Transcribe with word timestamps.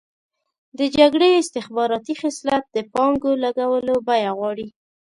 د 0.79 0.81
جګړې 0.97 1.29
استخباراتي 1.33 2.13
خصلت 2.21 2.63
د 2.75 2.77
پانګو 2.93 3.31
لګولو 3.43 3.95
بیه 4.07 4.31
غواړي. 4.37 4.67